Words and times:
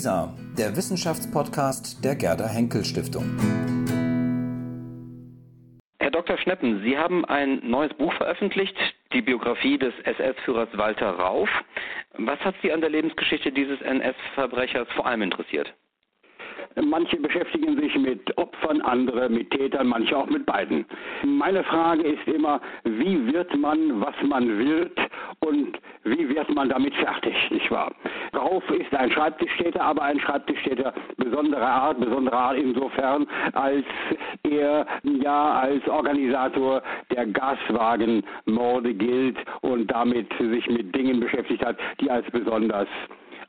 WISA, 0.00 0.32
der 0.56 0.74
Wissenschaftspodcast 0.76 2.02
der 2.02 2.14
Gerda 2.16 2.48
Henkel 2.48 2.86
Stiftung. 2.86 3.36
Herr 5.98 6.10
Dr. 6.10 6.38
Schneppen, 6.38 6.82
Sie 6.82 6.96
haben 6.96 7.26
ein 7.26 7.60
neues 7.62 7.92
Buch 7.92 8.10
veröffentlicht, 8.14 8.74
die 9.12 9.20
Biografie 9.20 9.76
des 9.76 9.92
SS-Führers 10.04 10.70
Walter 10.72 11.10
Rauf. 11.10 11.50
Was 12.16 12.40
hat 12.40 12.54
Sie 12.62 12.72
an 12.72 12.80
der 12.80 12.88
Lebensgeschichte 12.88 13.52
dieses 13.52 13.78
NS-Verbrechers 13.82 14.88
vor 14.96 15.04
allem 15.04 15.20
interessiert? 15.20 15.70
Manche 16.76 17.18
beschäftigen 17.18 17.78
sich 17.78 17.94
mit 17.96 18.38
Opfern, 18.38 18.80
andere 18.80 19.28
mit 19.28 19.50
Tätern, 19.50 19.88
manche 19.88 20.16
auch 20.16 20.30
mit 20.30 20.46
beiden. 20.46 20.86
Meine 21.24 21.62
Frage 21.64 22.04
ist 22.04 22.26
immer, 22.26 22.62
wie 22.84 23.30
wird 23.30 23.54
man, 23.54 24.00
was 24.00 24.14
man 24.22 24.58
wird 24.58 24.98
und 25.40 25.78
wie 26.04 26.28
wird 26.28 26.54
man 26.54 26.68
damit 26.68 26.94
fertig, 26.94 27.34
nicht 27.50 27.70
wahr? 27.70 27.92
Rauf 28.34 28.62
ist 28.70 28.94
ein 28.94 29.10
Schreibtischtäter, 29.10 29.82
aber 29.82 30.02
ein 30.02 30.20
Schreibtischtäter 30.20 30.92
besonderer 31.16 31.66
Art, 31.66 32.00
besonderer 32.00 32.38
Art 32.38 32.58
insofern, 32.58 33.26
als 33.54 33.84
er 34.42 34.86
ja 35.02 35.52
als 35.60 35.86
Organisator 35.88 36.82
der 37.10 37.26
Gaswagenmorde 37.26 38.94
gilt 38.94 39.38
und 39.62 39.90
damit 39.90 40.32
sich 40.38 40.68
mit 40.68 40.94
Dingen 40.94 41.20
beschäftigt 41.20 41.64
hat, 41.64 41.76
die 42.00 42.10
als 42.10 42.26
besonders 42.30 42.88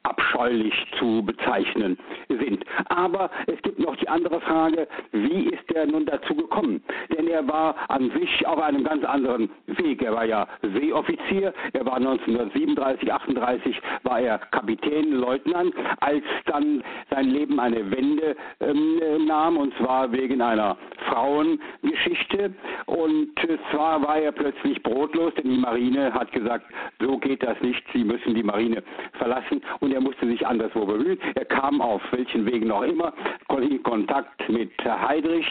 abscheulich 0.03 0.73
zu 0.97 1.23
bezeichnen 1.23 1.97
sind. 2.27 2.65
Aber 2.89 3.29
es 3.47 3.61
gibt 3.61 3.79
noch 3.79 3.95
die 3.97 4.09
andere 4.09 4.41
Frage, 4.41 4.87
wie 5.11 5.49
ist 5.49 5.71
er 5.73 5.85
nun 5.85 6.05
dazu 6.05 6.35
gekommen? 6.35 6.83
Denn 7.15 7.27
er 7.27 7.47
war 7.47 7.75
an 7.89 8.11
sich 8.11 8.45
auf 8.47 8.59
einem 8.59 8.83
ganz 8.83 9.03
anderen 9.03 9.49
Weg. 9.67 10.01
Er 10.01 10.13
war 10.13 10.25
ja 10.25 10.47
Seeoffizier, 10.61 11.53
er 11.73 11.85
war 11.85 11.95
1937, 11.97 13.11
38 13.13 13.81
war 14.03 14.19
er 14.19 14.39
Kapitän, 14.39 15.11
Leutnant, 15.11 15.73
als 15.99 16.23
dann 16.45 16.83
sein 17.09 17.29
Leben 17.29 17.59
eine 17.59 17.89
Wende 17.91 18.35
ähm, 18.59 19.25
nahm, 19.27 19.57
und 19.57 19.73
zwar 19.77 20.11
wegen 20.11 20.41
einer 20.41 20.77
Frauengeschichte. 21.09 22.53
Und 22.85 23.29
zwar 23.71 24.01
war 24.01 24.17
er 24.17 24.31
plötzlich 24.31 24.81
brotlos, 24.81 25.33
denn 25.35 25.51
die 25.51 25.57
Marine 25.57 26.13
hat 26.13 26.31
gesagt, 26.31 26.65
so 26.99 27.17
geht 27.17 27.43
das 27.43 27.59
nicht, 27.61 27.83
Sie 27.93 28.03
müssen 28.03 28.33
die 28.33 28.43
Marine 28.43 28.83
verlassen. 29.13 29.61
Und 29.79 29.90
und 29.91 29.95
er 29.95 30.01
musste 30.01 30.25
sich 30.25 30.47
anderswo 30.47 30.85
bemühen. 30.85 31.19
Er 31.35 31.43
kam 31.43 31.81
auf 31.81 32.01
welchen 32.11 32.45
Wegen 32.45 32.71
auch 32.71 32.83
immer 32.83 33.13
in 33.61 33.83
Kontakt 33.83 34.49
mit 34.49 34.71
Heidrich 34.83 35.45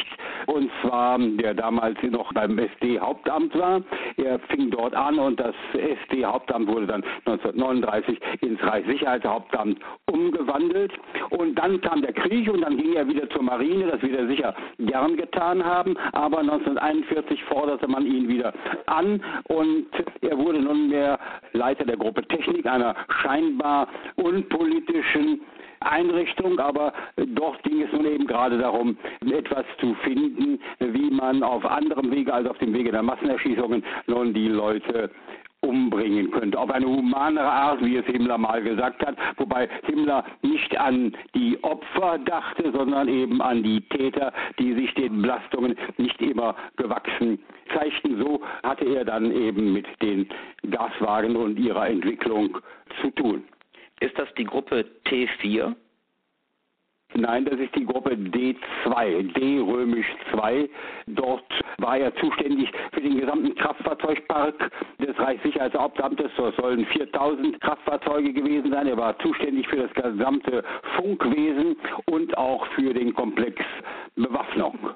und 0.47 0.71
zwar 0.83 1.19
der 1.19 1.55
damals 1.55 1.97
noch 2.03 2.33
beim 2.33 2.59
SD-Hauptamt 2.59 3.57
war. 3.57 3.83
Er 4.17 4.39
fing 4.49 4.71
dort 4.71 4.95
an 4.95 5.19
und 5.19 5.39
das 5.39 5.55
SD-Hauptamt 5.75 6.67
wurde 6.67 6.87
dann 6.87 7.05
1939 7.27 8.19
ins 8.41 8.63
Reichssicherheitshauptamt 8.63 9.79
umgewandelt 10.11 10.93
und 11.31 11.57
dann 11.57 11.81
kam 11.83 12.03
der 12.03 12.13
Krieg 12.13 12.51
und 12.53 12.63
dann 12.63 12.77
ging 12.77 12.95
er 12.95 13.07
wieder 13.07 13.29
zur 13.31 13.43
Marine, 13.43 13.87
das 13.87 14.03
wird 14.03 14.17
er 14.17 14.27
sicher 14.27 14.55
gern 14.79 15.17
getan 15.17 15.65
haben, 15.65 15.97
aber 16.13 16.39
1941 16.39 17.45
forderte 17.45 17.87
man 17.87 18.07
ihn 18.07 18.29
wieder 18.29 18.53
an 18.87 19.23
und 19.49 19.87
er 20.23 20.37
wurde 20.37 20.61
nunmehr 20.61 21.19
Leiter 21.53 21.85
der 21.85 21.97
Gruppe 21.97 22.23
Technik, 22.27 22.67
einer 22.67 22.97
scheinbar 23.23 23.89
unpolitischen 24.31 25.41
Einrichtung, 25.81 26.59
aber 26.59 26.93
dort 27.17 27.63
ging 27.63 27.83
es 27.83 27.93
nun 27.93 28.05
eben 28.05 28.27
gerade 28.27 28.59
darum, 28.59 28.97
etwas 29.21 29.65
zu 29.81 29.95
finden, 30.03 30.61
wie 30.79 31.11
man 31.11 31.43
auf 31.43 31.65
anderem 31.65 32.11
Wege 32.11 32.33
als 32.33 32.47
auf 32.47 32.59
dem 32.59 32.75
Wege 32.75 32.93
der 32.93 33.03
Massenerschießungen 33.03 33.83
nun 34.07 34.35
die 34.35 34.49
Leute 34.49 35.11
umbringen 35.63 36.31
könnte. 36.31 36.59
Auf 36.59 36.71
eine 36.71 36.87
humanere 36.87 37.51
Art, 37.51 37.85
wie 37.85 37.97
es 37.97 38.07
Himmler 38.07 38.39
mal 38.39 38.63
gesagt 38.63 39.05
hat, 39.07 39.17
wobei 39.37 39.69
Himmler 39.85 40.25
nicht 40.43 40.79
an 40.79 41.15
die 41.35 41.63
Opfer 41.63 42.19
dachte, 42.19 42.73
sondern 42.73 43.09
eben 43.09 43.43
an 43.43 43.63
die 43.63 43.81
Täter, 43.89 44.33
die 44.59 44.75
sich 44.75 44.93
den 44.95 45.23
Belastungen 45.23 45.77
nicht 45.99 46.21
immer 46.23 46.55
gewachsen 46.77 47.39
zeigten. 47.75 48.19
So 48.19 48.41
hatte 48.63 48.85
er 48.85 49.05
dann 49.05 49.31
eben 49.33 49.73
mit 49.73 49.87
den 50.03 50.29
Gaswagen 50.71 51.37
und 51.37 51.59
ihrer 51.59 51.89
Entwicklung 51.89 52.59
zu 53.01 53.11
tun. 53.11 53.45
Ist 54.01 54.19
das 54.19 54.29
die 54.35 54.45
Gruppe 54.45 54.87
T4? 55.07 55.75
Nein, 57.15 57.45
das 57.45 57.59
ist 57.59 57.75
die 57.75 57.85
Gruppe 57.85 58.11
D2, 58.11 59.33
D 59.33 59.59
römisch 59.59 60.07
2. 60.33 60.69
Dort 61.09 61.45
war 61.79 61.99
er 61.99 62.15
zuständig 62.17 62.71
für 62.93 63.01
den 63.01 63.19
gesamten 63.19 63.55
Kraftfahrzeugpark 63.57 64.71
des 64.99 65.19
Reichssicherheitshauptamtes. 65.19 66.31
Das 66.37 66.57
sollen 66.57 66.87
4000 66.87 67.61
Kraftfahrzeuge 67.61 68.33
gewesen 68.33 68.71
sein. 68.71 68.87
Er 68.87 68.97
war 68.97 69.19
zuständig 69.19 69.69
für 69.69 69.77
das 69.77 69.93
gesamte 69.93 70.63
Funkwesen 70.97 71.77
und 72.07 72.37
auch 72.39 72.65
für 72.69 72.95
den 72.95 73.13
Komplex 73.13 73.61
Bewaffnung. 74.15 74.91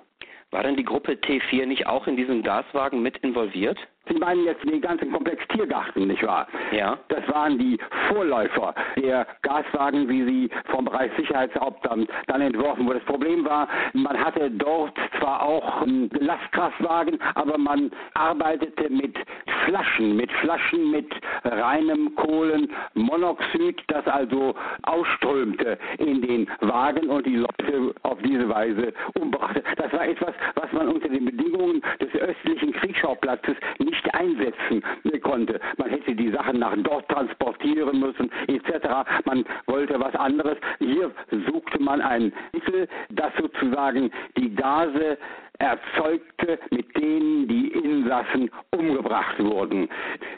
War 0.53 0.63
denn 0.63 0.77
die 0.77 0.85
Gruppe 0.85 1.13
T4 1.13 1.67
nicht 1.67 1.87
auch 1.89 2.07
in 2.07 2.17
diesem 2.17 2.43
Gaswagen 2.43 3.03
mit 3.03 3.19
involviert? 3.19 3.79
Sie 4.09 4.15
meinen 4.15 4.45
jetzt 4.45 4.63
den 4.65 4.81
ganzen 4.81 5.11
Komplex 5.11 5.47
Tiergarten, 5.49 6.07
nicht 6.07 6.23
wahr? 6.27 6.47
Ja. 6.73 6.99
Das 7.09 7.27
waren 7.29 7.59
die 7.59 7.79
Vorläufer 8.09 8.75
der 8.97 9.27
Gaswagen, 9.43 10.09
wie 10.09 10.25
sie 10.25 10.51
vom 10.71 10.87
Reichssicherheitshauptamt 10.87 12.09
dann 12.27 12.41
entworfen 12.41 12.87
wurden. 12.87 12.99
Das 12.99 13.07
Problem 13.07 13.45
war, 13.45 13.69
man 13.93 14.23
hatte 14.23 14.51
dort 14.51 14.97
zwar 15.19 15.43
auch 15.43 15.87
Lastkraftwagen, 16.19 17.19
aber 17.35 17.57
man 17.59 17.91
arbeitete 18.15 18.91
mit 18.91 19.17
Flaschen, 19.65 20.17
mit 20.17 20.31
Flaschen 20.33 20.91
mit 20.91 21.13
reinem 21.45 22.15
Kohlenmonoxid, 22.17 23.83
das 23.89 24.07
also 24.07 24.55
ausströmte 24.83 25.79
in 25.99 26.21
den 26.21 26.47
Wagen 26.61 27.09
und 27.09 27.25
die 27.27 27.37
Leute 27.37 27.95
auf 28.03 28.19
diese 28.23 28.49
Weise 28.49 28.93
umbrachte. 29.15 29.63
Das 29.77 29.93
war 29.93 30.07
etwas, 30.07 30.35
was 30.55 30.71
man 30.73 30.89
unter 30.89 31.09
den 31.09 31.25
Bedingungen 31.25 31.83
des 32.01 32.15
östlichen 32.15 32.73
Kriegsschauplatzes 32.73 33.57
nicht 33.79 33.94
nicht 33.95 34.15
einsetzen 34.15 34.83
konnte. 35.23 35.61
Man 35.79 35.89
hätte 35.89 36.15
die 36.15 36.31
Sachen 36.31 36.59
nach 36.59 36.75
dort 36.79 37.09
transportieren 37.09 38.01
müssen, 38.01 38.31
etc. 38.49 38.89
Man 39.25 39.45
wollte 39.67 39.99
was 40.01 40.15
anderes. 40.17 40.59
Hier 40.81 41.11
suchte 41.47 41.81
man 41.81 42.01
ein 42.01 42.33
Mittel, 42.53 42.89
das 43.11 43.33
sozusagen 43.39 44.11
die 44.37 44.55
Gase 44.55 45.17
erzeugte, 45.59 46.59
mit 46.71 46.97
denen 46.97 47.47
die 47.47 47.69
Insassen 47.69 48.51
umgebracht 48.71 49.39
wurden. 49.39 49.89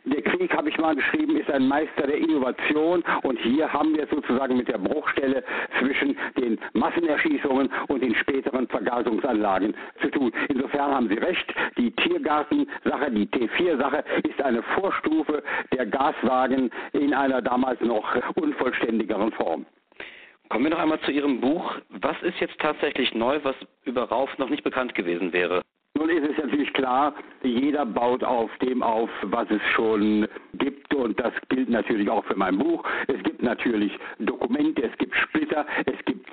Der 0.04 0.22
Krieg, 0.22 0.54
habe 0.54 0.68
ich 0.68 0.78
mal 0.78 0.94
geschrieben, 0.94 1.36
ist 1.36 1.50
ein 1.50 1.66
Meister 1.66 2.06
der 2.06 2.18
Innovation 2.18 3.02
und 3.22 3.38
hier 3.38 3.72
haben 3.72 3.96
wir 3.96 4.06
sozusagen 4.08 4.58
mit 4.58 4.68
der 4.68 4.78
Bruchstelle 4.78 5.42
zwischen 5.80 6.16
den 6.38 6.58
Massenerschießungen 6.74 7.70
und 7.88 8.02
den 8.02 8.14
späteren 8.14 8.68
Vergasungsanlagen 8.68 9.74
zu 10.02 10.10
tun. 10.10 10.32
Insofern 10.48 10.94
haben 10.94 11.08
Sie 11.08 11.16
recht, 11.16 11.54
die 11.78 11.90
Tiergartensache, 11.92 13.10
die 13.10 13.26
T4-Sache 13.48 14.04
ist 14.28 14.40
eine 14.42 14.62
Vorstufe 14.62 15.42
der 15.72 15.86
Gaswagen 15.86 16.70
in 16.92 17.14
einer 17.14 17.42
damals 17.42 17.80
noch 17.80 18.06
unvollständigeren 18.34 19.32
Form. 19.32 19.66
Kommen 20.48 20.64
wir 20.64 20.70
noch 20.70 20.78
einmal 20.78 21.00
zu 21.00 21.10
Ihrem 21.10 21.40
Buch. 21.40 21.74
Was 21.88 22.20
ist 22.22 22.38
jetzt 22.38 22.58
tatsächlich 22.60 23.14
neu, 23.14 23.40
was 23.42 23.56
über 23.84 24.04
Rauf 24.04 24.30
noch 24.38 24.48
nicht 24.48 24.62
bekannt 24.62 24.94
gewesen 24.94 25.32
wäre? 25.32 25.62
Nun 25.96 26.10
ist 26.10 26.30
es 26.30 26.36
natürlich 26.36 26.72
klar, 26.74 27.14
jeder 27.42 27.86
baut 27.86 28.22
auf 28.22 28.50
dem 28.58 28.82
auf, 28.82 29.08
was 29.22 29.50
es 29.50 29.62
schon 29.74 30.28
gibt 30.54 30.94
und 30.94 31.18
das 31.18 31.32
gilt 31.48 31.70
natürlich 31.70 32.10
auch 32.10 32.24
für 32.26 32.36
mein 32.36 32.58
Buch. 32.58 32.84
Es 33.06 33.22
gibt 33.22 33.42
natürlich 33.42 33.92
Dokumente, 34.18 34.82
es 34.82 34.96
gibt 34.98 35.14
Splitter, 35.16 35.64
es 35.86 36.04
gibt 36.04 36.28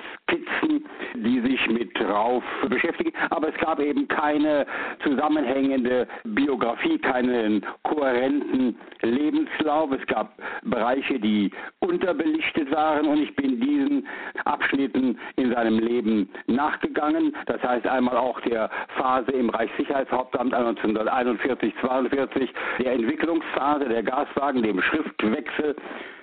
die 1.24 1.40
sich 1.42 1.68
mit 1.70 1.90
Rauf 2.02 2.44
beschäftigen, 2.68 3.12
aber 3.30 3.50
es 3.50 3.58
gab 3.58 3.80
eben 3.80 4.08
keine 4.08 4.66
zusammenhängende 5.04 6.08
Biografie, 6.24 6.98
keinen 7.00 7.66
kohärenten 7.84 8.76
Lebenslauf. 9.02 9.92
Es 9.92 10.06
gab 10.08 10.38
Bereiche, 10.64 11.20
die 11.20 11.52
unterbelichtet 11.80 12.72
waren 12.72 13.08
und 13.08 13.22
ich 13.22 13.36
bin 13.36 13.60
diesen 13.60 14.08
Abschnitten 14.46 15.18
in 15.36 15.52
seinem 15.52 15.80
Leben 15.80 16.30
nachgegangen. 16.48 17.36
Das 17.46 17.62
heißt 17.64 17.88
einmal 17.88 18.18
auch 18.18 18.40
der 18.42 18.70
Phase 18.98 19.32
im 19.32 19.50
Reichssicherheitshauptamt 19.50 20.54
1941, 20.54 21.74
42, 21.82 22.54
der 22.80 22.94
Entwicklungsphase 22.94 23.86
der 23.86 24.04
Gaswagen, 24.04 24.64
dem 24.64 24.82
Schriftwechsel 24.82 25.76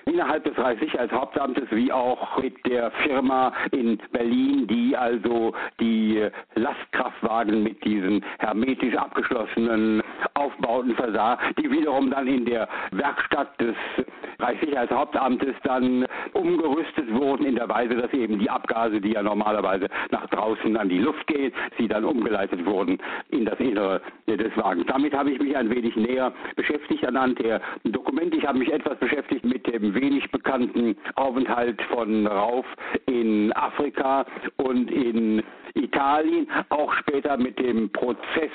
innerhalb 0.05 0.43
des 0.43 0.57
Reichssicherheitshauptamtes 0.57 1.65
wie 1.71 1.91
auch 1.91 2.41
mit 2.41 2.65
der 2.65 2.91
Firma 3.03 3.53
in 3.71 3.97
Berlin, 4.11 4.67
die 4.67 4.95
also 4.95 5.53
die 5.79 6.27
Lastkraftwagen 6.55 7.63
mit 7.63 7.83
diesen 7.83 8.23
hermetisch 8.39 8.95
abgeschlossenen 8.95 10.01
Aufbauten 10.33 10.95
versah, 10.95 11.37
die 11.59 11.69
wiederum 11.69 12.11
dann 12.11 12.27
in 12.27 12.45
der 12.45 12.67
Werkstatt 12.91 13.59
des 13.59 13.75
Reichssicherheitshauptamtes 14.39 15.55
dann 15.63 16.05
umgerüstet 16.33 17.13
wurden 17.13 17.45
in 17.45 17.55
der 17.55 17.69
Weise, 17.69 17.95
dass 17.95 18.11
eben 18.13 18.39
die 18.39 18.49
Abgase, 18.49 18.99
die 18.99 19.11
ja 19.11 19.23
normalerweise 19.23 19.87
nach 20.09 20.27
draußen 20.27 20.75
an 20.77 20.89
die 20.89 20.99
Luft 20.99 21.25
gehen, 21.27 21.53
sie 21.77 21.87
dann 21.87 22.05
umgeleitet 22.05 22.65
wurden 22.65 22.97
in 23.29 23.45
das 23.45 23.59
Innere 23.59 24.01
des 24.27 24.55
Wagens. 24.57 24.85
Damit 24.87 25.13
habe 25.13 25.31
ich 25.31 25.39
mich 25.39 25.55
ein 25.55 25.69
wenig 25.69 25.95
näher 25.95 26.33
beschäftigt 26.55 27.05
anhand 27.05 27.39
der 27.39 27.61
Dokumente. 27.83 28.37
Ich 28.37 28.47
habe 28.47 28.59
mich 28.59 28.71
etwas 28.71 28.97
beschäftigt 28.97 29.45
mit 29.45 29.65
dem 29.67 29.90
wenig 29.93 30.29
bekannten 30.31 30.95
Aufenthalt 31.15 31.81
von 31.93 32.27
Rauf 32.27 32.65
in 33.05 33.51
Afrika 33.53 34.25
und 34.57 34.89
in 34.91 35.43
Italien, 35.91 36.47
auch 36.69 36.93
später 36.93 37.35
mit 37.37 37.59
dem 37.59 37.89
Prozess, 37.91 38.51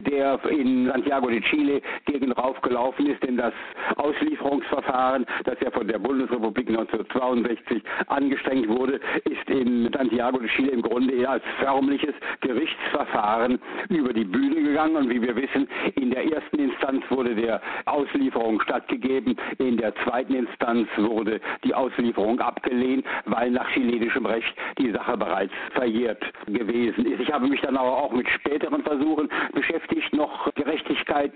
der 0.00 0.38
in 0.50 0.86
Santiago 0.86 1.28
de 1.28 1.40
Chile 1.40 1.80
gegen 2.04 2.30
Rauf 2.32 2.60
gelaufen 2.60 3.06
ist, 3.06 3.22
denn 3.22 3.38
das 3.38 3.54
Auslieferungsverfahren, 3.96 5.24
das 5.44 5.58
ja 5.60 5.70
von 5.70 5.88
der 5.88 5.98
Bundesrepublik 5.98 6.68
1962 6.68 7.82
angestrengt 8.08 8.68
wurde, 8.68 9.00
ist 9.24 9.48
in 9.48 9.90
Santiago 9.96 10.38
de 10.38 10.48
Chile 10.50 10.72
im 10.72 10.82
Grunde 10.82 11.14
eher 11.14 11.30
als 11.30 11.44
förmliches 11.58 12.14
Gerichtsverfahren 12.42 13.58
über 13.88 14.12
die 14.12 14.24
Bühne 14.24 14.62
gegangen. 14.62 14.96
Und 14.96 15.10
wie 15.10 15.22
wir 15.22 15.36
wissen, 15.36 15.66
in 15.94 16.10
der 16.10 16.30
ersten 16.30 16.58
Instanz 16.58 17.02
wurde 17.08 17.34
der 17.34 17.62
Auslieferung 17.86 18.60
stattgegeben, 18.60 19.36
in 19.56 19.78
der 19.78 19.94
zweiten 20.04 20.34
Instanz 20.34 20.88
wurde 20.98 21.40
die 21.64 21.74
Auslieferung 21.74 22.40
abgelehnt, 22.40 23.06
weil 23.24 23.50
nach 23.52 23.70
chilenischem 23.70 24.26
Recht 24.26 24.54
die 24.78 24.90
Sache 24.90 25.16
bereits 25.16 25.52
verjährt 25.72 26.22
gewesen 26.46 26.73
ist. 26.74 26.98
Ich 26.98 27.32
habe 27.32 27.46
mich 27.46 27.60
dann 27.60 27.76
aber 27.76 27.96
auch 27.96 28.12
mit 28.12 28.28
späteren 28.28 28.82
Versuchen 28.82 29.28
beschäftigt, 29.52 30.12
noch 30.12 30.52
Gerechtigkeit 30.54 31.32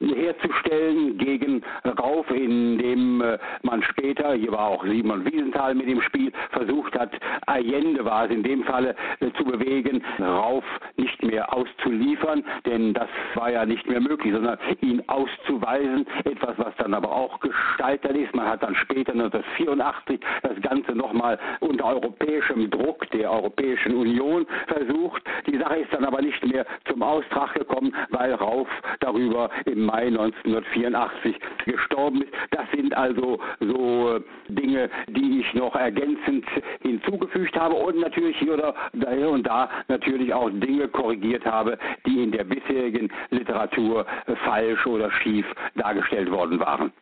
herzustellen 0.00 1.18
gegen 1.18 1.62
Rauf, 1.98 2.30
indem 2.30 3.20
äh, 3.22 3.38
man 3.62 3.82
später, 3.82 4.34
hier 4.34 4.52
war 4.52 4.68
auch 4.68 4.84
Simon 4.84 5.24
Wiesenthal 5.24 5.74
mit 5.74 5.88
dem 5.88 6.00
Spiel, 6.02 6.32
versucht 6.50 6.98
hat, 6.98 7.10
Allende 7.46 8.04
war 8.04 8.26
es 8.26 8.30
in 8.30 8.42
dem 8.42 8.62
Falle 8.64 8.94
äh, 9.20 9.30
zu 9.38 9.44
bewegen, 9.44 10.02
Rauf 10.20 10.64
nicht 10.96 11.22
mehr 11.22 11.52
auszuliefern, 11.52 12.44
denn 12.66 12.92
das 12.94 13.08
war 13.34 13.50
ja 13.50 13.64
nicht 13.64 13.86
mehr 13.88 14.00
möglich, 14.00 14.32
sondern 14.32 14.58
ihn 14.80 15.02
auszuweisen, 15.06 16.06
etwas, 16.24 16.58
was 16.58 16.74
dann 16.76 16.94
aber 16.94 17.10
auch 17.10 17.40
gescheitert 17.40 18.16
ist. 18.16 18.34
Man 18.34 18.46
hat 18.46 18.62
dann 18.62 18.74
später 18.74 19.12
1984 19.12 20.20
das 20.42 20.60
Ganze 20.60 20.92
nochmal 20.92 21.38
unter 21.60 21.86
europäischem 21.86 22.70
Druck 22.70 23.08
der 23.10 23.30
Europäischen 23.30 23.94
Union 23.94 24.46
versucht. 24.74 25.22
Die 25.46 25.58
Sache 25.58 25.76
ist 25.76 25.92
dann 25.92 26.04
aber 26.04 26.20
nicht 26.20 26.44
mehr 26.46 26.66
zum 26.88 27.02
Austrag 27.02 27.54
gekommen, 27.54 27.94
weil 28.10 28.34
Rauf 28.34 28.68
darüber 29.00 29.50
im 29.66 29.86
Mai 29.86 30.06
1984 30.06 31.36
gestorben 31.64 32.22
ist. 32.22 32.32
Das 32.50 32.64
sind 32.74 32.96
also 32.96 33.38
so 33.60 34.20
Dinge, 34.48 34.90
die 35.08 35.40
ich 35.40 35.54
noch 35.54 35.74
ergänzend 35.74 36.44
hinzugefügt 36.80 37.58
habe 37.58 37.74
und 37.74 38.00
natürlich 38.00 38.36
hier 38.38 38.54
oder 38.54 38.74
hier 39.10 39.30
und 39.30 39.46
da 39.46 39.68
natürlich 39.88 40.32
auch 40.32 40.50
Dinge 40.50 40.88
korrigiert 40.88 41.44
habe, 41.44 41.78
die 42.06 42.22
in 42.22 42.32
der 42.32 42.44
bisherigen 42.44 43.10
Literatur 43.30 44.06
falsch 44.44 44.86
oder 44.86 45.10
schief 45.10 45.46
dargestellt 45.74 46.30
worden 46.30 46.60
waren. 46.60 46.92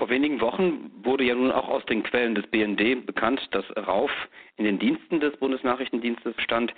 Vor 0.00 0.08
wenigen 0.08 0.40
Wochen 0.40 0.90
wurde 1.02 1.24
ja 1.24 1.34
nun 1.34 1.52
auch 1.52 1.68
aus 1.68 1.84
den 1.84 2.02
Quellen 2.02 2.34
des 2.34 2.46
BND 2.46 3.04
bekannt, 3.04 3.46
dass 3.50 3.66
Rauf 3.76 4.10
in 4.56 4.64
den 4.64 4.78
Diensten 4.78 5.20
des 5.20 5.36
Bundesnachrichtendienstes 5.36 6.34
stand. 6.38 6.72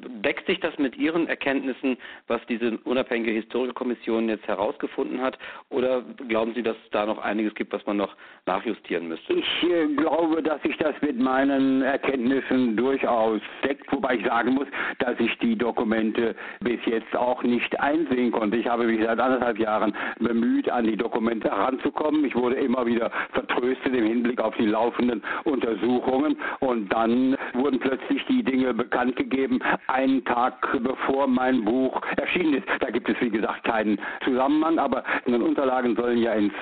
Deckt 0.00 0.46
sich 0.46 0.58
das 0.58 0.76
mit 0.76 0.96
Ihren 0.96 1.28
Erkenntnissen, 1.28 1.96
was 2.26 2.44
diese 2.46 2.78
unabhängige 2.78 3.30
Historikerkommission 3.30 4.28
jetzt 4.28 4.44
herausgefunden 4.48 5.20
hat? 5.20 5.38
Oder 5.70 6.02
glauben 6.26 6.52
Sie, 6.52 6.64
dass 6.64 6.76
es 6.84 6.90
da 6.90 7.06
noch 7.06 7.18
einiges 7.18 7.54
gibt, 7.54 7.72
was 7.72 7.86
man 7.86 7.98
noch 7.98 8.16
nachjustieren 8.44 9.06
müsste? 9.06 9.34
Ich 9.34 9.62
äh, 9.62 9.86
glaube, 9.94 10.42
dass 10.42 10.60
sich 10.62 10.76
das 10.78 11.00
mit 11.00 11.16
meinen 11.20 11.82
Erkenntnissen 11.82 12.76
durchaus 12.76 13.40
deckt, 13.62 13.86
wobei 13.92 14.16
ich 14.16 14.26
sagen 14.26 14.54
muss, 14.54 14.66
dass 14.98 15.14
ich 15.20 15.38
die 15.38 15.54
Dokumente 15.54 16.34
bis 16.58 16.80
jetzt 16.86 17.14
auch 17.14 17.44
nicht 17.44 17.78
einsehen 17.78 18.32
konnte. 18.32 18.56
Ich 18.56 18.66
habe 18.66 18.86
mich 18.86 19.00
seit 19.00 19.20
anderthalb 19.20 19.60
Jahren 19.60 19.94
bemüht, 20.18 20.68
an 20.68 20.86
die 20.86 20.96
Dokumente 20.96 21.48
heranzukommen. 21.48 22.24
Ich 22.24 22.34
wurde 22.34 22.56
immer 22.56 22.84
wieder 22.84 23.12
vertröstet 23.30 23.94
im 23.94 24.06
Hinblick 24.06 24.40
auf 24.40 24.56
die 24.56 24.66
laufenden 24.66 25.22
Untersuchungen 25.44 26.36
und 26.58 26.92
dann 26.92 27.36
wurden 27.52 27.78
plötzlich 27.78 28.24
die 28.26 28.42
Dinge 28.42 28.74
bekannt 28.74 29.14
gegeben, 29.14 29.60
einen 29.88 30.24
Tag 30.24 30.54
bevor 30.82 31.26
mein 31.26 31.64
Buch 31.64 32.00
erschienen 32.16 32.54
ist. 32.54 32.66
Da 32.80 32.90
gibt 32.90 33.08
es, 33.08 33.20
wie 33.20 33.30
gesagt, 33.30 33.64
keinen 33.64 33.98
Zusammenhang, 34.24 34.78
aber 34.78 35.04
in 35.26 35.32
den 35.32 35.42
Unterlagen 35.42 35.96
sollen 35.96 36.18
ja 36.18 36.32
ins 36.32 36.52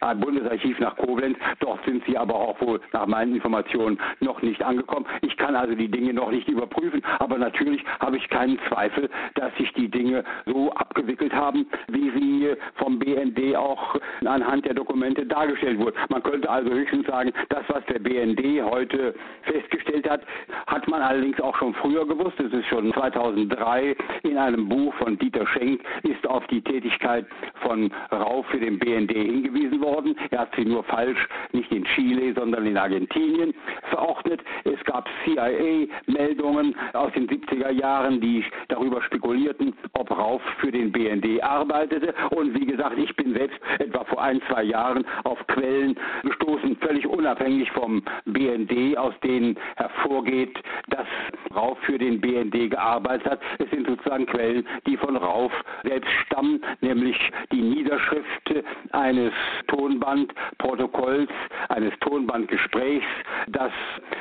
Bundesarchiv 0.00 0.78
nach 0.80 0.96
Koblenz. 0.96 1.36
Dort 1.60 1.84
sind 1.84 2.02
sie 2.06 2.16
aber 2.16 2.34
auch 2.34 2.60
wohl 2.60 2.80
nach 2.92 3.06
meinen 3.06 3.34
Informationen 3.34 3.98
noch 4.20 4.40
nicht 4.40 4.62
angekommen. 4.62 5.06
Ich 5.20 5.36
kann 5.36 5.54
also 5.54 5.74
die 5.74 5.90
Dinge 5.90 6.14
noch 6.14 6.30
nicht 6.30 6.48
überprüfen, 6.48 7.02
aber 7.18 7.36
natürlich 7.36 7.84
habe 8.00 8.16
ich 8.16 8.28
keinen 8.30 8.58
Zweifel, 8.68 9.10
dass 9.34 9.54
sich 9.56 9.72
die 9.74 9.88
Dinge 9.88 10.24
so 10.46 10.72
abgewickelt 10.72 11.34
haben, 11.34 11.66
wie 11.88 12.10
sie 12.10 12.54
vom 12.76 12.98
BND 12.98 13.54
auch 13.56 13.96
anhand 14.24 14.64
der 14.64 14.74
Dokumente 14.74 15.26
dargestellt 15.26 15.78
wurden. 15.78 15.96
Man 16.08 16.22
könnte 16.22 16.48
also 16.48 16.70
höchstens 16.70 17.06
sagen, 17.06 17.32
das, 17.50 17.64
was 17.68 17.84
der 17.86 17.98
BND 17.98 18.62
heute 18.62 19.14
festgestellt 19.42 20.08
hat, 20.08 20.22
hat 20.66 20.88
man 20.88 21.02
allerdings 21.02 21.38
auch 21.40 21.56
schon 21.56 21.74
früher 21.74 22.06
gewusst. 22.06 22.40
Es 22.40 22.52
ist 22.52 22.66
schon 22.66 22.92
2003 22.94 23.94
in 24.22 24.38
einem 24.38 24.68
Buch 24.68 24.94
von 24.94 25.18
Dieter 25.18 25.46
Schenk 25.46 25.82
ist 26.04 26.26
auf 26.26 26.46
die 26.46 26.62
Tätigkeit 26.62 27.26
von 27.62 27.92
Rau 28.10 28.42
für 28.44 28.58
den 28.58 28.78
BND 28.78 29.12
hingewiesen 29.12 29.80
worden. 29.80 29.89
Er 30.30 30.38
hat 30.38 30.54
sie 30.56 30.64
nur 30.64 30.84
falsch, 30.84 31.18
nicht 31.52 31.70
in 31.72 31.84
Chile, 31.84 32.32
sondern 32.34 32.64
in 32.66 32.76
Argentinien 32.76 33.52
verordnet. 33.90 34.40
Es 34.64 34.82
gab 34.84 35.08
CIA-Meldungen 35.24 36.76
aus 36.92 37.12
den 37.12 37.26
70er 37.28 37.70
Jahren, 37.70 38.20
die 38.20 38.44
darüber 38.68 39.02
spekulierten, 39.02 39.74
ob 39.94 40.10
Rauf 40.10 40.42
für 40.60 40.70
den 40.70 40.92
BND 40.92 41.42
arbeitete. 41.42 42.14
Und 42.30 42.54
wie 42.54 42.66
gesagt, 42.66 42.98
ich 42.98 43.14
bin 43.16 43.34
selbst 43.34 43.58
etwa 43.78 44.04
vor 44.04 44.22
ein, 44.22 44.40
zwei 44.48 44.62
Jahren 44.62 45.04
auf 45.24 45.44
Quellen 45.48 45.96
gestoßen, 46.22 46.76
völlig 46.76 47.06
unabhängig 47.06 47.70
vom 47.72 48.02
BND, 48.26 48.96
aus 48.96 49.14
denen 49.24 49.58
hervorgeht, 49.76 50.56
dass 50.88 51.06
Rauf 51.54 51.78
für 51.80 51.98
den 51.98 52.20
BND 52.20 52.70
gearbeitet 52.70 53.26
hat. 53.28 53.40
Es 53.58 53.68
sind 53.70 53.86
sozusagen 53.86 54.26
Quellen, 54.26 54.66
die 54.86 54.96
von 54.96 55.16
Rauf 55.16 55.52
selbst 55.82 56.10
stammen, 56.26 56.62
nämlich 56.80 57.16
die 57.50 57.60
Niederschrift 57.60 58.64
eines 58.92 59.32
Tonbandprotokolls, 59.80 61.30
eines 61.70 61.92
Tonbandgesprächs, 62.00 63.06
das 63.48 63.72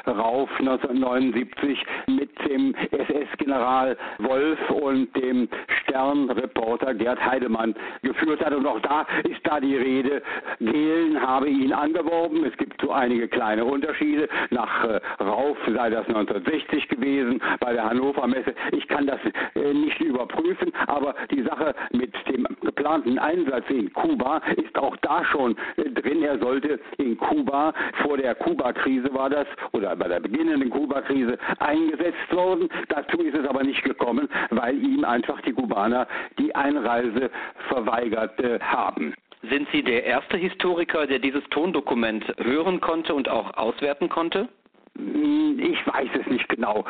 Rauf 0.08 0.50
1979 0.58 1.84
mit 2.08 2.30
dem 2.48 2.74
SS-General 2.92 3.98
Wolf 4.20 4.70
und 4.70 5.14
dem 5.18 5.50
Stern-Reporter 5.82 6.94
Gerd 6.94 7.20
Heidemann 7.26 7.76
geführt 8.04 8.44
hat. 8.44 8.54
Und 8.54 8.66
auch 8.66 8.80
da 8.80 9.06
ist 9.24 9.42
da 9.44 9.60
die 9.60 9.76
Rede, 9.76 10.22
Gehlen 10.60 11.22
habe 11.22 11.50
ihn 11.50 11.74
angeworben. 11.74 12.46
Es 12.46 12.56
gibt 12.58 12.80
so 12.82 12.92
einige 12.92 13.28
kleine 13.28 13.66
Unterschiede. 13.66 14.30
Nach 14.52 14.86
äh, 14.86 15.02
Rauf 15.22 15.58
sei 15.68 15.90
das 15.90 16.08
1960 16.08 16.88
gewesen 16.88 17.42
bei 17.60 17.74
der 17.74 17.90
Hannover 17.90 18.28
Messe. 18.28 18.56
Ich 18.72 18.88
kann 18.88 19.08
das 19.08 19.20
äh, 19.56 19.74
nicht 19.74 20.00
überprüfen, 20.00 20.72
aber 20.88 21.16
die 21.32 21.42
Sache 21.42 21.76
mit 21.92 22.14
dem 22.30 22.48
geplanten 22.62 23.20
Einsatz 23.20 23.66
in 23.70 23.92
Kuba 23.94 24.42
ist 24.56 24.78
auch 24.78 24.96
da 24.98 25.26
schon 25.26 25.49
äh, 25.78 25.90
drin. 25.90 26.24
Er 26.24 26.40
sollte 26.40 26.80
in 26.98 27.18
Kuba, 27.18 27.74
vor 28.04 28.18
der 28.18 28.36
Kuba-Krise 28.36 29.14
war 29.14 29.30
das, 29.30 29.48
oder 29.72 29.96
bei 29.96 30.08
der 30.08 30.20
beginnenden 30.20 30.70
Kuba-Krise 30.70 31.38
eingesetzt 31.60 32.32
worden. 32.32 32.70
Dazu 32.90 33.18
ist 33.20 33.36
es 33.36 33.48
aber 33.48 33.64
nicht 33.64 33.84
gekommen, 33.84 34.28
weil 34.50 34.78
ihm 34.78 35.04
einfach 35.04 35.40
die 35.42 35.54
Kubaner 35.54 36.08
die 36.38 36.54
Einreise 36.56 37.30
verweigert 37.68 38.40
äh, 38.40 38.60
haben. 38.60 39.14
Sind 39.50 39.68
Sie 39.72 39.82
der 39.82 40.04
erste 40.04 40.38
Historiker, 40.38 41.08
der 41.08 41.20
dieses 41.20 41.44
Tondokument 41.50 42.26
hören 42.40 42.82
konnte 42.82 43.14
und 43.14 43.30
auch 43.30 43.56
auswerten 43.56 44.10
konnte? 44.10 44.50
Hm, 44.98 45.60
ich 45.60 45.86
weiß 45.88 46.10
es 46.20 46.28
nicht 46.28 46.50
genau. 46.50 46.84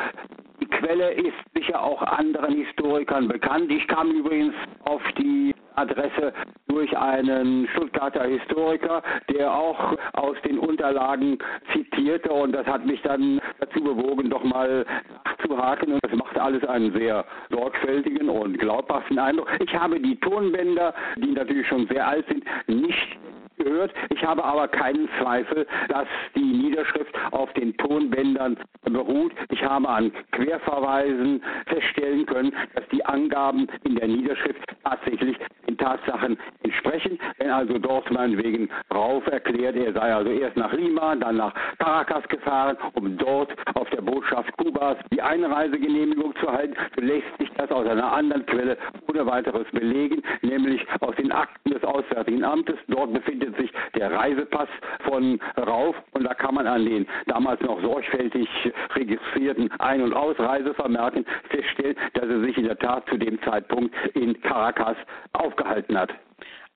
Die 0.59 0.65
Quelle 0.65 1.11
ist 1.11 1.35
sicher 1.53 1.81
auch 1.81 2.01
anderen 2.01 2.55
Historikern 2.55 3.27
bekannt. 3.27 3.71
Ich 3.71 3.87
kam 3.87 4.09
übrigens 4.11 4.55
auf 4.85 5.01
die 5.17 5.53
Adresse 5.79 6.33
durch 6.67 6.95
einen 6.98 7.67
Stuttgarter 7.69 8.24
Historiker, 8.25 9.01
der 9.29 9.53
auch 9.53 9.95
aus 10.13 10.36
den 10.45 10.59
Unterlagen 10.59 11.38
zitierte 11.74 12.31
und 12.31 12.51
das 12.51 12.65
hat 12.67 12.86
mich 12.86 13.01
dann 13.01 13.41
dazu 13.59 13.81
bewogen, 13.81 14.29
doch 14.29 14.43
mal 14.43 14.86
nachzuhaken 15.25 15.93
und 15.93 16.03
das 16.03 16.13
machte 16.13 16.41
alles 16.41 16.63
einen 16.65 16.91
sehr 16.93 17.25
sorgfältigen 17.50 18.29
und 18.29 18.57
glaubhaften 18.59 19.19
Eindruck. 19.19 19.50
Ich 19.59 19.74
habe 19.74 20.00
die 20.00 20.15
Tonbänder, 20.17 20.93
die 21.17 21.31
natürlich 21.31 21.67
schon 21.67 21.88
sehr 21.88 22.07
alt 22.07 22.25
sind, 22.27 22.43
nicht 22.67 23.18
gehört. 23.59 23.93
Ich 24.09 24.23
habe 24.23 24.43
aber 24.43 24.67
keinen 24.67 25.07
Zweifel, 25.19 25.67
dass 25.89 26.07
die 26.35 26.41
Niederschrift 26.41 27.13
auf 27.31 27.51
den 27.53 27.75
Tonbändern 27.77 28.57
beruht. 28.83 29.33
Ich 29.51 29.63
habe 29.63 29.87
an 29.87 30.11
Querverweisen 30.31 31.43
feststellen 31.67 32.25
können, 32.25 32.53
dass 32.75 32.87
die 32.91 33.05
Angaben 33.05 33.67
in 33.83 33.95
der 33.95 34.07
Niederschrift 34.07 34.59
tatsächlich 34.83 35.37
den 35.67 35.77
Tatsachen 35.77 36.37
entsprechen. 36.63 37.19
Wenn 37.37 37.51
also 37.51 37.77
dort 37.77 38.09
meinetwegen 38.11 38.69
Rauf 38.93 39.25
erklärt, 39.27 39.75
er 39.75 39.93
sei 39.93 40.13
also 40.13 40.31
erst 40.31 40.57
nach 40.57 40.73
Lima, 40.73 41.15
dann 41.15 41.37
nach 41.37 41.53
Caracas 41.77 42.27
gefahren, 42.29 42.77
um 42.93 43.17
dort 43.17 43.53
auf 43.75 43.89
der 43.91 44.01
Botschaft 44.01 44.55
Kubas 44.57 44.97
die 45.11 45.21
Einreisegenehmigung 45.21 46.33
zu 46.41 46.51
halten, 46.51 46.75
so 46.95 47.01
lässt 47.01 47.37
sich 47.39 47.49
das 47.57 47.69
aus 47.71 47.87
einer 47.87 48.11
anderen 48.11 48.45
Quelle 48.45 48.77
ohne 49.07 49.25
weiteres 49.25 49.67
belegen, 49.71 50.21
nämlich 50.41 50.85
aus 51.01 51.15
den 51.15 51.31
Akten 51.31 51.71
des 51.71 51.83
Auswärtigen 51.83 52.43
Amtes. 52.43 52.77
Dort 52.87 53.13
befindet 53.13 53.49
sich 53.58 53.72
der 53.96 54.12
Reisepass 54.12 54.70
von 55.08 55.39
Rauf 55.58 55.96
und 56.12 56.24
da 56.24 56.34
kann 56.34 56.56
man 56.56 56.68
an 56.68 56.86
den 56.86 57.08
damals 57.27 57.62
noch 57.62 57.82
sorgfältig 57.82 58.48
registrierten 58.96 59.72
Ein- 59.79 60.01
und 60.01 60.13
Ausreisevermerken 60.13 61.25
feststellen, 61.50 61.96
dass 62.13 62.25
er 62.25 62.41
sich 62.41 62.58
in 62.58 62.65
der 62.65 62.77
Tat 62.77 63.08
zu 63.10 63.18
dem 63.18 63.41
Zeitpunkt 63.44 63.96
in 64.15 64.39
Caracas 64.41 64.98
aufgehalten 65.34 65.98
hat. 65.98 66.13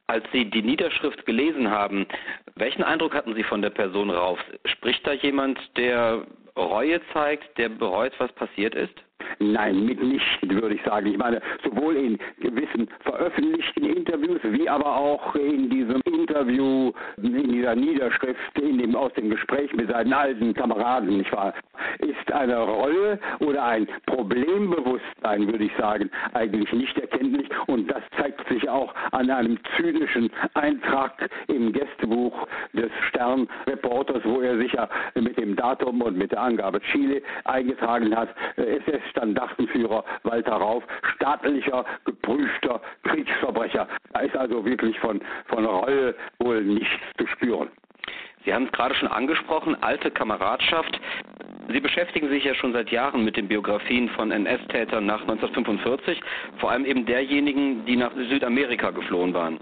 Als 0.08 0.26
Sie 0.34 0.50
die 0.50 0.62
Niederschrift 0.62 1.26
gelesen 1.26 1.70
haben, 1.72 2.06
welchen 2.56 2.84
Eindruck 2.84 3.16
hatten 3.16 3.36
Sie 3.36 3.44
von 3.44 3.62
der 3.62 3.70
Person 3.70 4.10
Rauf? 4.10 4.40
Spricht 4.66 5.08
da 5.08 5.14
jemand, 5.14 5.60
der 5.78 6.26
Reue 6.58 7.00
zeigt, 7.14 7.58
der 7.58 7.70
bereut, 7.70 8.14
was 8.20 8.32
passiert 8.34 8.76
ist? 8.76 8.94
Nein, 9.52 9.86
mitnichten 9.86 10.62
würde 10.62 10.76
ich 10.76 10.82
sagen. 10.84 11.08
Ich 11.08 11.18
meine, 11.18 11.42
sowohl 11.64 11.96
in 11.96 12.18
gewissen 12.40 12.88
veröffentlichten 13.02 13.84
Interviews 13.84 14.40
wie 14.44 14.70
aber 14.70 14.96
auch 14.96 15.36
in 15.36 15.70
diesem 15.70 16.02
Interview, 16.06 16.92
in 17.18 17.50
dieser 17.52 17.76
Niederschrift, 17.76 18.60
in 18.60 18.78
dem, 18.78 18.96
aus 18.96 19.14
dem 19.14 19.30
Gespräch 19.30 19.74
mit 19.74 19.90
seinen 19.90 20.14
alten 20.14 20.54
Kameraden, 20.54 21.18
nicht 21.18 21.32
wahr, 21.34 21.54
ist 22.00 22.32
eine 22.32 22.58
Rolle 22.58 23.20
oder 23.40 23.64
ein 23.66 23.88
Problembewusstsein, 24.06 25.48
würde 25.48 25.66
ich 25.66 25.76
sagen, 25.78 26.10
eigentlich 26.34 26.72
nicht 26.72 26.98
erkenntlich. 26.98 27.50
Und 27.68 27.92
das 27.92 28.04
zeigt 28.18 28.48
sich 28.48 28.70
auch 28.70 28.94
an 29.12 29.30
einem 29.30 29.58
zynischen 29.76 30.30
Eintrag 30.54 31.30
im 31.48 31.74
Gästebuch 31.74 32.48
des 32.74 32.92
Stern-Reporters, 33.10 34.24
wo 34.24 34.42
er 34.42 34.58
sich 34.58 34.74
ja 34.74 34.90
mit 35.16 35.38
dem 35.38 35.56
Datum 35.56 36.02
und 36.02 36.18
mit 36.18 36.32
der 36.32 36.42
Angabe 36.42 36.80
Chile 36.92 37.22
eingetragen 37.46 38.16
hat. 38.16 38.30
Es 38.56 38.88
ist 38.88 39.20
Standartenführer 39.34 40.04
Walter 40.24 40.54
Rauf, 40.54 40.84
staatlicher, 41.16 41.86
geprüfter 42.06 42.82
Kriegsverbrecher. 43.04 43.88
Da 44.14 44.20
ist 44.20 44.36
also 44.36 44.64
wirklich 44.64 44.98
von, 45.00 45.22
von 45.48 45.66
Reue 45.66 46.16
wohl 46.40 46.62
nichts 46.64 47.02
zu 47.18 47.26
spüren. 47.28 47.70
Sie 48.46 48.54
haben 48.54 48.66
es 48.66 48.72
gerade 48.74 48.94
schon 48.96 49.08
angesprochen, 49.08 49.76
alte 49.82 50.12
Kameradschaft. 50.12 51.00
Sie 51.70 51.80
beschäftigen 51.80 52.28
sich 52.30 52.44
ja 52.44 52.54
schon 52.54 52.74
seit 52.74 52.92
Jahren 52.92 53.24
mit 53.24 53.38
den 53.38 53.48
Biografien 53.48 54.10
von 54.10 54.32
NS-Tätern 54.32 55.06
nach 55.06 55.22
1945, 55.22 56.22
vor 56.58 56.72
allem 56.72 56.86
eben 56.86 57.06
derjenigen, 57.06 57.86
die 57.86 57.96
nach 57.96 58.12
Südamerika 58.14 58.92
geflohen 58.92 59.34
waren. 59.34 59.60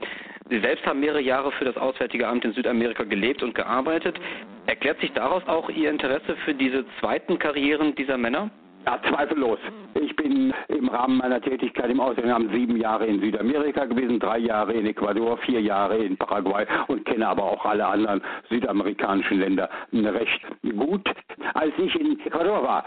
Sie 0.50 0.60
selbst 0.60 0.86
haben 0.86 1.00
mehrere 1.00 1.22
Jahre 1.22 1.52
für 1.54 1.66
das 1.66 1.78
Auswärtige 1.78 2.28
Amt 2.28 2.44
in 2.44 2.54
Südamerika 2.54 3.04
gelebt 3.04 3.44
und 3.44 3.56
gearbeitet. 3.56 4.20
Erklärt 4.66 5.00
sich 5.00 5.14
daraus 5.14 5.48
auch 5.48 5.70
Ihr 5.70 5.90
Interesse 5.90 6.36
für 6.44 6.54
diese 6.54 6.84
zweiten 7.00 7.40
Karrieren 7.40 7.96
dieser 7.96 8.18
Männer? 8.18 8.50
Ja, 8.86 9.00
zweifellos. 9.10 9.60
Ich 9.94 10.16
bin 10.16 10.54
im 10.70 10.90
Rahmen 10.90 11.18
meiner 11.18 11.40
Tätigkeit 11.40 11.90
im 11.92 12.00
Ausland 12.00 12.52
sieben 12.52 12.78
Jahre 12.78 13.06
in 13.06 13.20
Südamerika 13.20 13.86
gewesen, 13.86 14.20
drei 14.20 14.40
Jahre 14.40 14.74
in 14.74 14.86
Ecuador, 14.88 15.38
vier 15.38 15.62
Jahre 15.62 15.98
in 15.98 16.18
Paraguay 16.18 16.66
und 16.88 17.06
kenne 17.06 17.28
aber 17.28 17.44
auch 17.44 17.64
alle 17.66 17.86
anderen 17.86 18.22
südamerikanischen 18.50 19.40
Länder 19.40 19.70
recht 19.94 20.42
gut. 20.78 21.08
Als 21.54 21.74
ich 21.78 22.00
in 22.00 22.20
Ecuador 22.20 22.64
war, 22.64 22.84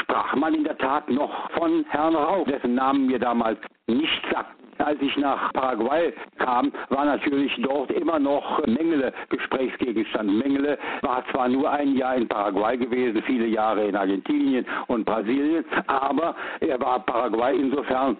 sprach 0.00 0.34
man 0.36 0.54
in 0.54 0.64
der 0.64 0.76
Tat 0.76 1.08
noch 1.08 1.50
von 1.52 1.84
Herrn 1.88 2.14
Rauch, 2.14 2.46
dessen 2.46 2.74
Namen 2.74 3.06
mir 3.06 3.18
damals 3.18 3.58
nicht 3.86 4.22
sagt. 4.30 4.54
Als 4.78 5.00
ich 5.00 5.16
nach 5.16 5.52
Paraguay 5.52 6.12
kam, 6.38 6.72
war 6.88 7.04
natürlich 7.04 7.52
dort 7.62 7.90
immer 7.90 8.18
noch 8.18 8.64
Mengele 8.66 9.12
Gesprächsgegenstand. 9.28 10.38
Mengele 10.38 10.78
war 11.02 11.24
zwar 11.30 11.48
nur 11.48 11.70
ein 11.70 11.96
Jahr 11.96 12.16
in 12.16 12.28
Paraguay 12.28 12.76
gewesen, 12.76 13.22
viele 13.22 13.46
Jahre 13.46 13.86
in 13.86 13.96
Argentinien 13.96 14.64
und 14.86 15.04
Brasilien, 15.04 15.64
aber 15.86 16.34
er 16.60 16.80
war 16.80 17.00
Paraguay 17.00 17.56
insofern 17.56 18.16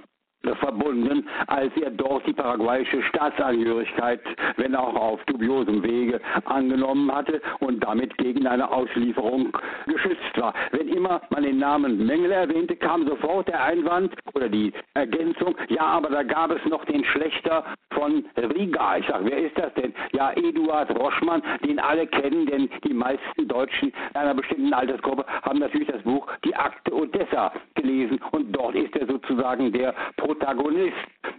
verbunden, 0.61 1.27
als 1.47 1.73
er 1.77 1.91
dort 1.91 2.27
die 2.27 2.33
paraguayische 2.33 3.03
Staatsangehörigkeit, 3.03 4.21
wenn 4.57 4.75
auch 4.75 4.95
auf 4.95 5.25
dubiosem 5.25 5.83
Wege, 5.83 6.21
angenommen 6.45 7.13
hatte 7.13 7.41
und 7.61 7.83
damit 7.85 8.17
gegen 8.19 8.47
eine 8.47 8.71
Auslieferung 8.71 9.57
geschützt 9.87 10.37
war. 10.37 10.55
Wenn 10.71 10.89
immer 10.89 11.21
man 11.31 11.43
den 11.43 11.59
Namen 11.59 12.07
Mengele 12.07 12.35
erwähnte, 12.35 12.77
kam 12.77 13.07
sofort 13.07 13.49
der 13.49 13.63
Einwand 13.63 14.15
oder 14.35 14.49
die 14.49 14.73
Ergänzung, 14.95 15.57
ja, 15.69 15.83
aber 15.83 16.11
da 16.11 16.23
gab 16.23 16.51
es 16.51 16.65
noch 16.67 16.85
den 16.85 17.05
Schlechter 17.05 17.65
von 17.91 18.25
Riga. 18.37 18.99
Ich 18.99 19.07
sage, 19.07 19.25
wer 19.31 19.39
ist 19.39 19.59
das 19.59 19.73
denn? 19.75 19.93
Ja, 20.13 20.33
Eduard 20.33 20.97
Roschmann, 20.99 21.43
den 21.65 21.79
alle 21.79 22.07
kennen, 22.07 22.47
denn 22.47 22.71
die 22.85 22.95
meisten 22.95 23.49
Deutschen 23.49 23.93
einer 24.15 24.35
bestimmten 24.35 24.73
Altersgruppe 24.73 25.25
haben 25.43 25.59
natürlich 25.59 25.89
das 25.89 26.03
Buch 26.03 26.27
Die 26.45 26.55
Akte 26.55 26.95
Odessa 26.95 27.53
gelesen 27.75 28.21
und 28.31 28.53
dort 28.53 28.75
ist 28.75 28.95
er 28.97 29.07
sozusagen 29.07 29.73
der 29.73 29.95
Protagonist, 30.29 30.93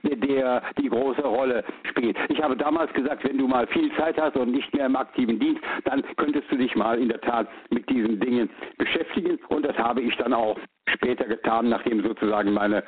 der 0.03 0.63
die 0.79 0.89
große 0.89 1.22
Rolle 1.22 1.63
spielt. 1.84 2.17
Ich 2.29 2.41
habe 2.41 2.58
damals 2.58 2.91
gesagt, 2.93 3.24
wenn 3.24 3.38
du 3.38 3.48
mal 3.48 3.67
viel 3.67 3.96
Zeit 3.96 4.19
hast 4.19 4.36
und 4.36 4.51
nicht 4.51 4.74
mehr 4.74 4.88
im 4.88 4.96
aktiven 4.96 5.39
Dienst, 5.39 5.62
dann 5.86 6.03
könntest 6.17 6.51
du 6.51 6.58
dich 6.58 6.75
mal 6.75 6.98
in 6.98 7.10
der 7.10 7.22
Tat 7.22 7.48
mit 7.69 7.88
diesen 7.88 8.19
Dingen 8.19 8.50
beschäftigen 8.79 9.38
und 9.50 9.63
das 9.63 9.77
habe 9.77 10.01
ich 10.01 10.15
dann 10.17 10.34
auch 10.34 10.58
später 10.88 11.25
getan, 11.25 11.69
nachdem 11.69 12.01
sozusagen 12.01 12.51
meine 12.51 12.84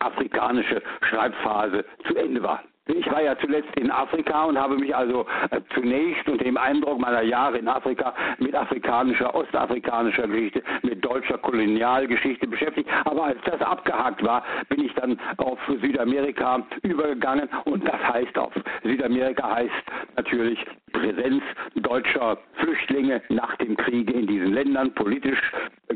afrikanische 0.00 0.82
Schreibphase 1.02 1.84
zu 2.08 2.16
Ende 2.16 2.42
war. 2.42 2.64
Ich 2.86 3.08
war 3.12 3.22
ja 3.22 3.38
zuletzt 3.38 3.70
in 3.76 3.92
Afrika 3.92 4.44
und 4.44 4.58
habe 4.58 4.76
mich 4.76 4.94
also 4.94 5.24
äh, 5.50 5.60
zunächst 5.72 6.28
unter 6.28 6.42
dem 6.42 6.56
Eindruck 6.56 6.98
meiner 6.98 7.22
Jahre 7.22 7.58
in 7.58 7.68
Afrika 7.68 8.12
mit 8.38 8.56
afrikanischer, 8.56 9.32
ostafrikanischer 9.36 10.26
Geschichte, 10.26 10.64
mit 10.82 11.04
deutscher 11.04 11.38
Kolonialgeschichte 11.38 12.48
beschäftigt. 12.48 12.90
Aber 13.04 13.26
als 13.26 13.38
das 13.44 13.60
abgehakt 13.60 14.24
war, 14.24 14.44
bin 14.68 14.84
ich 14.84 14.92
dann 14.94 15.16
auf 15.36 15.60
Südamerika 15.80 16.66
übergegangen 16.82 17.48
und 17.66 17.86
das 17.86 18.02
heißt 18.02 18.36
auf 18.36 18.52
Südamerika 18.82 19.54
heißt 19.54 19.72
natürlich 20.16 20.58
Präsenz 20.92 21.42
deutscher 21.76 22.36
Flüchtlinge 22.54 23.22
nach 23.28 23.54
dem 23.56 23.76
Kriege 23.76 24.12
in 24.12 24.26
diesen 24.26 24.52
Ländern, 24.54 24.92
politisch, 24.94 25.40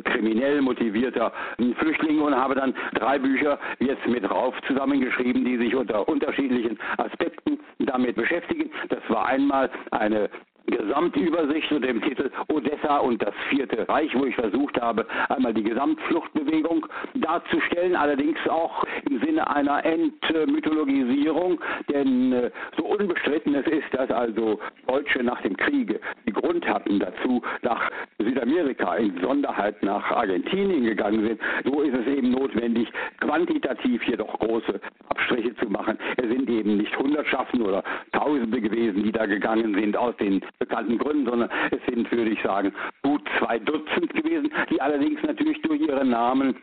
kriminell 0.05 0.63
motivierter 0.63 1.33
Flüchtlinge 1.79 2.23
und 2.23 2.35
habe 2.35 2.55
dann 2.55 2.75
drei 2.95 3.19
Bücher 3.19 3.59
jetzt 3.79 4.07
mit 4.07 4.29
Rauf 4.31 4.55
zusammengeschrieben, 4.67 5.45
die 5.45 5.57
sich 5.57 5.75
unter 5.75 6.09
unterschiedlichen 6.09 6.79
Aspekten 6.99 7.59
damit 7.79 8.17
beschäftigen. 8.17 8.71
Das 8.89 9.01
war 9.09 9.27
einmal 9.27 9.71
eine 9.91 10.29
Gesamtübersicht 10.67 11.71
unter 11.73 11.87
dem 11.87 12.03
Titel 12.03 12.31
Odessa 12.49 12.99
und 12.99 13.23
das 13.23 13.35
Vierte 13.49 13.89
Reich, 13.89 14.13
wo 14.15 14.25
ich 14.25 14.35
versucht 14.35 14.81
habe, 14.81 15.07
einmal 15.29 15.55
die 15.55 15.63
Gesamtfluchtbewegung 15.63 16.87
darzustellen, 17.15 17.95
allerdings 17.95 18.39
auch 18.49 18.85
im 19.09 19.21
Sinne 19.21 19.49
einer 19.49 19.85
Entmythologisierung, 19.85 21.61
denn 21.89 22.33
äh, 22.33 22.51
so 22.77 22.85
unbestritten 22.85 23.55
es 23.55 23.67
ist, 23.67 23.93
dass 23.93 24.11
also 24.11 24.59
Deutsche 24.87 25.23
nach 25.23 25.41
dem 25.43 25.57
Kriege 25.57 26.01
Grund 26.37 26.67
hatten 26.67 26.99
dazu, 26.99 27.43
nach 27.63 27.91
Südamerika, 28.19 28.97
in 28.97 29.19
Sonderheit 29.21 29.83
nach 29.83 30.11
Argentinien 30.11 30.85
gegangen 30.85 31.27
sind, 31.27 31.41
so 31.65 31.83
ist 31.83 31.95
es 31.95 32.07
eben 32.07 32.31
notwendig, 32.31 32.89
quantitativ 33.21 34.03
hier 34.03 34.17
doch 34.17 34.39
große 34.39 34.81
Abstriche 35.09 35.55
zu 35.57 35.67
machen. 35.67 35.99
Es 36.17 36.29
sind 36.29 36.49
eben 36.49 36.77
nicht 36.77 36.97
Hundertschaften 36.97 37.63
oder 37.63 37.83
Tausende 38.13 38.61
gewesen, 38.61 39.03
die 39.03 39.13
da 39.13 39.27
gegangen 39.27 39.75
sind 39.75 39.97
aus 39.97 40.17
den 40.17 40.43
bekannten 40.59 40.99
Gründen, 40.99 41.27
sondern 41.27 41.51
es 41.71 41.81
sind, 41.93 42.11
würde 42.11 42.31
ich 42.31 42.43
sagen, 42.43 42.73
gut 43.03 43.23
zwei 43.39 43.59
Dutzend 43.59 44.13
gewesen, 44.15 44.53
die 44.71 44.81
allerdings 44.81 45.23
natürlich 45.23 45.61
durch 45.63 45.81
ihre 45.81 46.05
Namen 46.05 46.57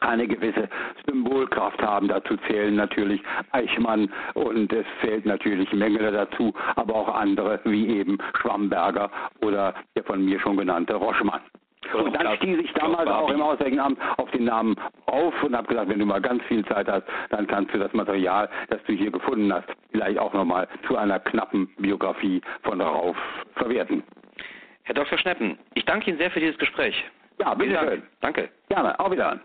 eine 0.00 0.26
gewisse 0.26 0.68
Symbolkraft 1.06 1.80
haben. 1.82 2.08
Dazu 2.08 2.36
zählen 2.48 2.74
natürlich 2.74 3.22
Eichmann 3.52 4.10
und 4.34 4.72
es 4.72 4.86
zählt 5.02 5.26
natürlich 5.26 5.72
Mengele 5.72 6.10
dazu, 6.10 6.52
aber 6.76 6.94
auch 6.94 7.14
andere 7.14 7.60
wie 7.64 7.98
eben 7.98 8.18
Schwamberger 8.40 9.10
oder 9.42 9.74
der 9.94 10.04
von 10.04 10.24
mir 10.24 10.40
schon 10.40 10.56
genannte 10.56 10.94
Roschmann. 10.94 11.40
Und 11.92 12.14
dann 12.14 12.36
stieß 12.36 12.58
ich 12.58 12.72
damals 12.74 13.08
auch 13.08 13.30
im 13.30 13.42
Auswärtigen 13.42 13.80
Amt 13.80 13.98
auf 14.18 14.30
den 14.30 14.44
Namen 14.44 14.76
auf 15.06 15.34
und 15.42 15.56
habe 15.56 15.66
gesagt, 15.66 15.88
wenn 15.88 15.98
du 15.98 16.06
mal 16.06 16.20
ganz 16.20 16.42
viel 16.44 16.64
Zeit 16.66 16.88
hast, 16.88 17.04
dann 17.30 17.46
kannst 17.46 17.74
du 17.74 17.78
das 17.78 17.92
Material, 17.92 18.48
das 18.68 18.80
du 18.84 18.92
hier 18.92 19.10
gefunden 19.10 19.52
hast, 19.52 19.66
vielleicht 19.90 20.18
auch 20.18 20.32
nochmal 20.32 20.68
zu 20.86 20.96
einer 20.96 21.18
knappen 21.18 21.68
Biografie 21.78 22.42
von 22.62 22.80
Rauf 22.80 23.16
verwerten. 23.56 24.04
Herr 24.84 24.94
Dr. 24.94 25.18
Schneppen, 25.18 25.58
ich 25.74 25.84
danke 25.84 26.10
Ihnen 26.10 26.18
sehr 26.18 26.30
für 26.30 26.40
dieses 26.40 26.58
Gespräch. 26.58 27.04
Ja, 27.38 27.54
bitte 27.54 27.78
schön. 27.78 28.02
Danke. 28.20 28.50
Gerne, 28.68 28.98
auf 29.00 29.10
Wiedersehen. 29.10 29.40